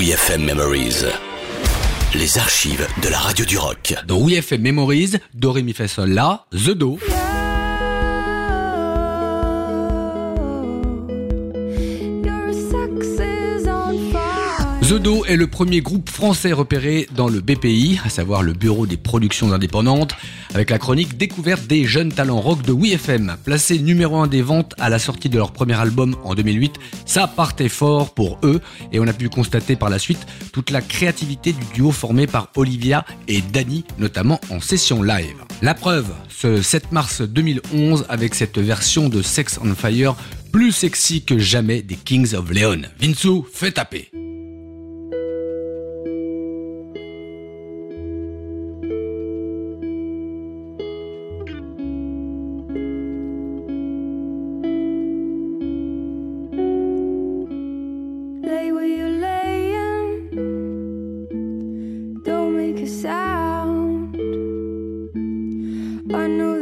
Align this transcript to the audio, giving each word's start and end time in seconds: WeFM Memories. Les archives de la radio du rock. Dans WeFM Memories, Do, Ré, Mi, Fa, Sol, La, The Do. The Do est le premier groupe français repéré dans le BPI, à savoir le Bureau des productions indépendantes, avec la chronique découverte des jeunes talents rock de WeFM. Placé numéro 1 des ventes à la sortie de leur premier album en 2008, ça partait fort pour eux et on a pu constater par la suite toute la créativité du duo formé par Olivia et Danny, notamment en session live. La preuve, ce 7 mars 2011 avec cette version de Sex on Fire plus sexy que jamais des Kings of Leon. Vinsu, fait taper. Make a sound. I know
WeFM 0.00 0.46
Memories. 0.46 1.04
Les 2.14 2.38
archives 2.38 2.86
de 3.02 3.10
la 3.10 3.18
radio 3.18 3.44
du 3.44 3.58
rock. 3.58 3.92
Dans 4.06 4.18
WeFM 4.18 4.62
Memories, 4.62 5.18
Do, 5.34 5.52
Ré, 5.52 5.62
Mi, 5.62 5.74
Fa, 5.74 5.88
Sol, 5.88 6.08
La, 6.08 6.46
The 6.52 6.70
Do. 6.70 6.98
The 14.90 14.94
Do 14.94 15.24
est 15.24 15.36
le 15.36 15.46
premier 15.46 15.82
groupe 15.82 16.10
français 16.10 16.50
repéré 16.52 17.06
dans 17.14 17.28
le 17.28 17.40
BPI, 17.40 18.00
à 18.04 18.08
savoir 18.08 18.42
le 18.42 18.54
Bureau 18.54 18.88
des 18.88 18.96
productions 18.96 19.52
indépendantes, 19.52 20.16
avec 20.52 20.68
la 20.68 20.78
chronique 20.78 21.16
découverte 21.16 21.64
des 21.68 21.84
jeunes 21.84 22.12
talents 22.12 22.40
rock 22.40 22.62
de 22.62 22.72
WeFM. 22.72 23.36
Placé 23.44 23.78
numéro 23.78 24.16
1 24.16 24.26
des 24.26 24.42
ventes 24.42 24.74
à 24.80 24.88
la 24.88 24.98
sortie 24.98 25.28
de 25.28 25.38
leur 25.38 25.52
premier 25.52 25.74
album 25.74 26.16
en 26.24 26.34
2008, 26.34 26.74
ça 27.06 27.28
partait 27.28 27.68
fort 27.68 28.14
pour 28.14 28.40
eux 28.42 28.60
et 28.90 28.98
on 28.98 29.06
a 29.06 29.12
pu 29.12 29.28
constater 29.28 29.76
par 29.76 29.90
la 29.90 30.00
suite 30.00 30.26
toute 30.52 30.70
la 30.70 30.80
créativité 30.80 31.52
du 31.52 31.64
duo 31.72 31.92
formé 31.92 32.26
par 32.26 32.48
Olivia 32.56 33.04
et 33.28 33.42
Danny, 33.42 33.84
notamment 34.00 34.40
en 34.50 34.58
session 34.58 35.04
live. 35.04 35.36
La 35.62 35.74
preuve, 35.74 36.12
ce 36.28 36.62
7 36.62 36.90
mars 36.90 37.22
2011 37.22 38.06
avec 38.08 38.34
cette 38.34 38.58
version 38.58 39.08
de 39.08 39.22
Sex 39.22 39.60
on 39.62 39.72
Fire 39.76 40.16
plus 40.50 40.72
sexy 40.72 41.22
que 41.22 41.38
jamais 41.38 41.80
des 41.80 41.94
Kings 41.94 42.34
of 42.34 42.50
Leon. 42.50 42.82
Vinsu, 42.98 43.42
fait 43.52 43.70
taper. 43.70 44.10
Make 62.72 62.84
a 62.84 62.86
sound. 62.86 64.16
I 66.14 66.26
know 66.28 66.59